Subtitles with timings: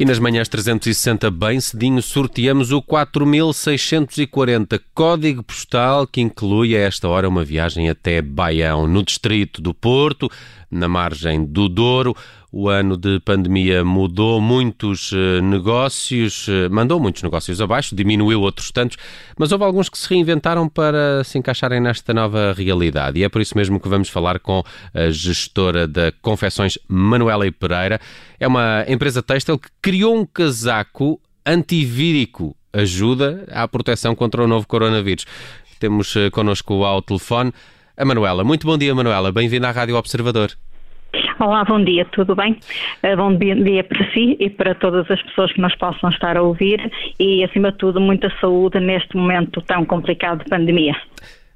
[0.00, 7.08] E nas manhãs 360, bem cedinho, sorteamos o 4640, código postal que inclui a esta
[7.08, 10.28] hora uma viagem até Baião, no distrito do Porto,
[10.70, 12.16] na margem do Douro.
[12.54, 18.70] O ano de pandemia mudou muitos eh, negócios, eh, mandou muitos negócios abaixo, diminuiu outros
[18.70, 18.98] tantos,
[19.38, 23.18] mas houve alguns que se reinventaram para se encaixarem nesta nova realidade.
[23.18, 27.98] E é por isso mesmo que vamos falar com a gestora da Confecções, Manuela Pereira.
[28.38, 34.66] É uma empresa têxtil que criou um casaco antivírico, ajuda à proteção contra o novo
[34.68, 35.24] coronavírus.
[35.80, 37.50] Temos eh, connosco ao telefone
[37.96, 38.44] a Manuela.
[38.44, 39.32] Muito bom dia, Manuela.
[39.32, 40.52] Bem-vinda à Rádio Observador.
[41.42, 42.56] Olá, bom dia, tudo bem?
[43.02, 46.42] Uh, bom dia para si e para todas as pessoas que nos possam estar a
[46.42, 46.88] ouvir
[47.18, 50.94] e, acima de tudo, muita saúde neste momento tão complicado de pandemia.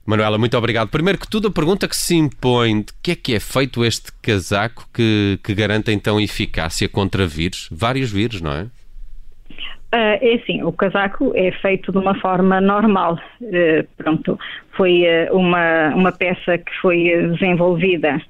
[0.04, 0.88] Manuela, muito obrigado.
[0.88, 4.10] Primeiro que tudo, a pergunta que se impõe: de que é que é feito este
[4.20, 7.68] casaco que, que garante então eficácia contra vírus?
[7.70, 8.62] Vários vírus, não é?
[8.62, 13.20] Uh, é assim, o casaco é feito de uma forma normal.
[13.40, 14.36] Uh, pronto,
[14.76, 18.20] foi uh, uma, uma peça que foi desenvolvida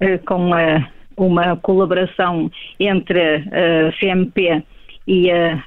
[0.00, 4.62] eh, com uma, uma colaboração entre a CMP
[5.06, 5.62] e a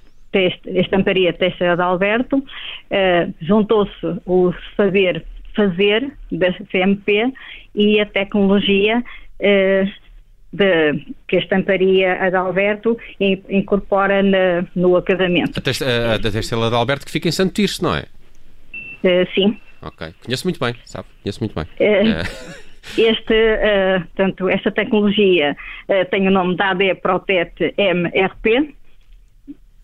[0.79, 7.33] Estamparia Teixeira de Alberto, uh, juntou-se o saber fazer da CMP
[7.75, 9.91] e a tecnologia uh,
[10.53, 15.59] de, que a estamparia de Alberto incorpora na, no acabamento.
[15.59, 18.05] A, teste, a, de Alberto que fica em Santo Tirso, não é?
[19.03, 19.57] Uh, sim.
[19.81, 20.13] Ok.
[20.23, 21.07] Conheço muito bem, sabe?
[21.23, 21.65] Conheço muito bem.
[22.97, 25.55] Este, uh, portanto, esta tecnologia
[25.87, 28.75] uh, tem o nome da AD Protect MRP.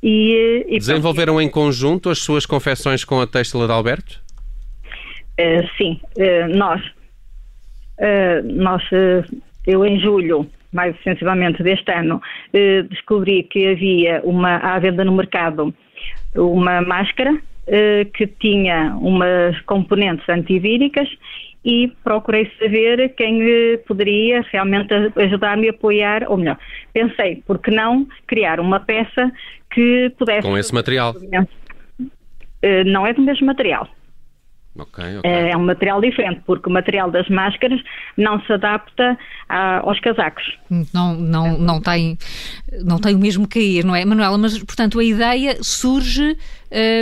[0.03, 1.47] E, e Desenvolveram pronto.
[1.47, 4.21] em conjunto as suas confecções com a Têxtil de Alberto?
[5.39, 5.99] Uh, sim,
[6.55, 6.81] nós,
[8.45, 8.83] nós
[9.65, 12.21] eu em julho, mais sensivelmente deste ano,
[12.89, 15.73] descobri que havia uma à venda no mercado
[16.35, 17.37] uma máscara
[18.13, 21.07] que tinha umas componentes antivíricas
[21.67, 23.41] e procurei saber quem
[23.85, 26.57] poderia realmente ajudar-me a apoiar, ou melhor,
[26.93, 29.29] pensei, por que não criar uma peça
[29.69, 30.47] que pudesse...
[30.47, 31.13] Com esse material?
[32.61, 33.85] Eh, não é do mesmo material.
[34.79, 35.49] Okay, okay.
[35.49, 37.81] É um material diferente, porque o material das máscaras
[38.15, 39.17] não se adapta
[39.49, 40.57] a, aos casacos.
[40.93, 42.17] Não, não, não, tem,
[42.83, 44.37] não tem o mesmo cair, não é, Manuela?
[44.37, 46.37] Mas, portanto, a ideia surge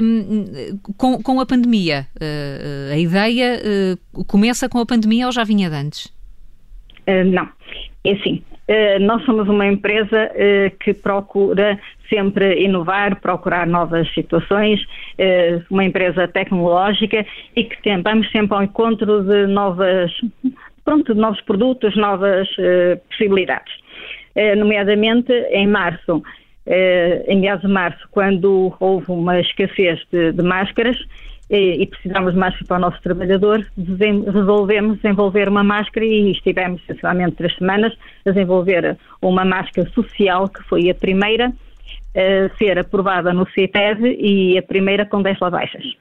[0.01, 2.07] um, com, com a pandemia.
[2.15, 3.59] Uh, a ideia
[4.15, 6.05] uh, começa com a pandemia ou já vinha de antes?
[7.07, 7.49] Uh, não,
[8.03, 8.41] é assim.
[9.01, 10.31] nós somos uma empresa
[10.79, 14.79] que procura sempre inovar, procurar novas situações,
[15.17, 20.11] eh, uma empresa tecnológica e que tem, vamos sempre ao encontro de novas,
[20.83, 23.73] pronto, de novos produtos, novas eh, possibilidades.
[24.35, 26.23] Eh, nomeadamente em março,
[27.27, 30.97] em meados de março, quando houve uma escassez de, de máscaras,
[31.47, 33.63] e precisamos de máscara para o nosso trabalhador,
[34.33, 37.93] resolvemos desenvolver uma máscara e estivemos, essencialmente, três semanas
[38.25, 41.53] a desenvolver uma máscara social, que foi a primeira
[42.57, 45.95] ser aprovada no CITEV e a primeira com 10 lavagens.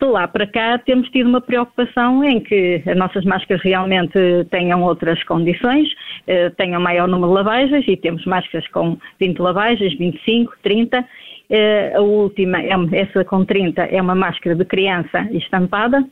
[0.00, 4.18] De lá para cá temos tido uma preocupação em que as nossas máscaras realmente
[4.50, 5.88] tenham outras condições,
[6.26, 11.06] eh, tenham maior número de lavagens e temos máscaras com 20 lavagens, 25, 30.
[11.50, 16.02] Eh, a última, é essa com 30, é uma máscara de criança estampada.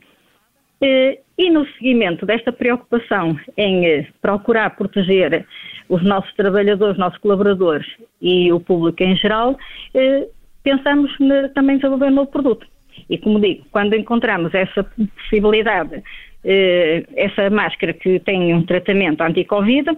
[0.83, 5.47] Eh, e no seguimento desta preocupação em procurar proteger
[5.89, 7.87] os nossos trabalhadores, os nossos colaboradores
[8.21, 9.57] e o público em geral,
[9.93, 10.27] eh,
[10.63, 11.11] pensamos
[11.55, 12.65] também desenvolver um novo produto.
[13.09, 16.03] E como digo, quando encontramos essa possibilidade,
[16.43, 19.97] eh, essa máscara que tem um tratamento anti-Covid,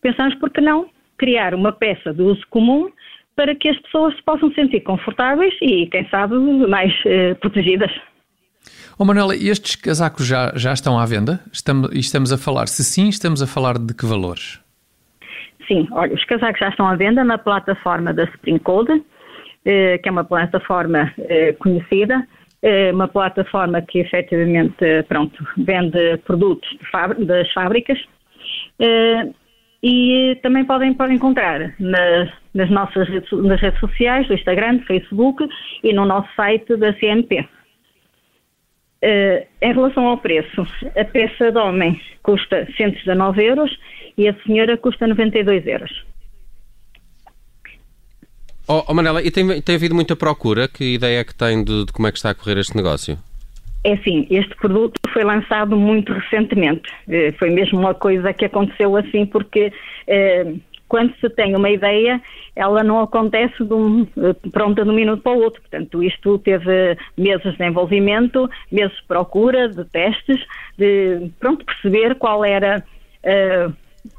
[0.00, 2.90] pensamos por que não criar uma peça de uso comum
[3.36, 7.90] para que as pessoas se possam sentir confortáveis e, quem sabe, mais eh, protegidas.
[8.98, 11.40] Oh Manuela, estes casacos já, já estão à venda?
[11.52, 14.61] Estamos, estamos a falar, se sim, estamos a falar de que valores?
[15.72, 19.02] Sim, olha, os casacos já estão à venda na plataforma da Spring Cold,
[19.64, 22.28] eh, que é uma plataforma eh, conhecida,
[22.62, 26.68] eh, uma plataforma que efetivamente, pronto, vende produtos
[27.20, 27.98] das fábricas.
[29.82, 34.84] E também podem, podem encontrar nas, nas nossas redes, nas redes sociais, do Instagram, do
[34.84, 35.48] Facebook
[35.82, 37.48] e no nosso site da CNP.
[39.04, 40.64] Uh, em relação ao preço,
[40.96, 43.76] a peça de homem custa 119 euros
[44.16, 46.04] e a senhora custa 92 euros.
[48.68, 50.68] Oh, oh Manela, e tem, tem havido muita procura?
[50.68, 53.18] Que ideia é que tem de, de, como é que está a correr este negócio?
[53.84, 56.88] É assim, este produto foi lançado muito recentemente.
[57.08, 59.72] Eh, foi mesmo uma coisa que aconteceu assim porque
[60.06, 60.54] eh,
[60.92, 62.20] quando se tem uma ideia,
[62.54, 64.06] ela não acontece de um,
[64.52, 65.62] pronta de um minuto para o outro.
[65.62, 70.38] Portanto, isto teve meses de desenvolvimento, meses de procura, de testes,
[70.76, 72.84] de pronto, perceber qual era
[73.24, 73.72] uh,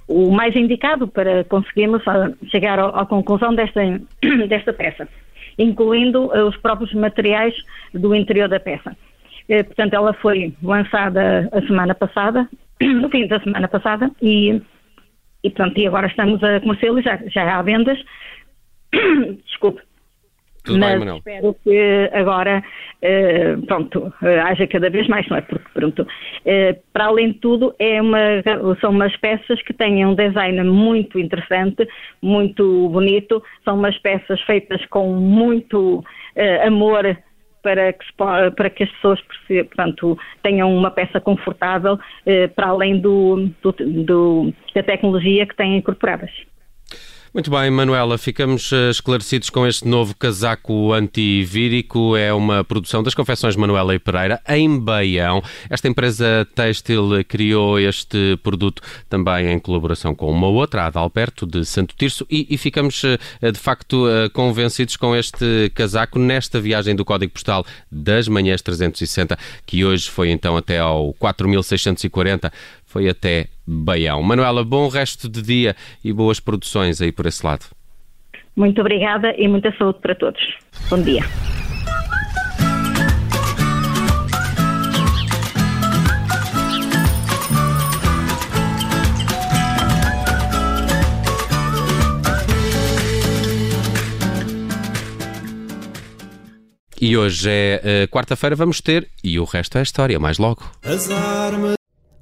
[0.08, 2.04] o mais indicado para conseguirmos
[2.52, 3.82] chegar à conclusão desta,
[4.48, 5.08] desta peça,
[5.58, 7.54] incluindo os próprios materiais
[7.94, 8.96] do interior da peça.
[9.50, 12.48] Uh, portanto, ela foi lançada a semana passada,
[12.82, 14.62] no fim da semana passada, e
[15.44, 18.00] e e agora estamos a comercializar, já há vendas.
[20.64, 21.18] Tudo Mas bem, Manuel.
[21.18, 22.64] espero que agora,
[23.02, 25.42] uh, pronto, uh, haja cada vez mais, não é?
[25.42, 28.18] Porque, pronto, uh, para além de tudo, é uma,
[28.80, 31.86] são umas peças que têm um design muito interessante,
[32.22, 36.04] muito bonito, são umas peças feitas com muito
[36.66, 37.18] amor
[37.64, 38.06] para que,
[38.56, 44.54] para que as pessoas portanto, tenham uma peça confortável eh, para além do, do, do,
[44.76, 46.30] da tecnologia que têm incorporadas.
[47.34, 52.16] Muito bem, Manuela, ficamos eh, esclarecidos com este novo casaco antivírico.
[52.16, 55.42] É uma produção das confecções Manuela e Pereira, em Baião.
[55.68, 61.66] Esta empresa têxtil criou este produto também em colaboração com uma outra, a Adalberto, de
[61.66, 66.96] Santo Tirso, e, e ficamos eh, de facto eh, convencidos com este casaco nesta viagem
[66.96, 72.54] do Código Postal das Manhãs 360, que hoje foi então até ao 4640
[72.94, 74.22] foi até Baião.
[74.22, 75.76] Manuela, bom resto de dia
[76.06, 77.66] e boas produções aí por esse lado.
[78.56, 80.40] Muito obrigada e muita saúde para todos.
[80.92, 81.24] Bom dia.
[97.02, 100.64] E hoje é uh, quarta-feira, vamos ter, e o resto é história, mais logo.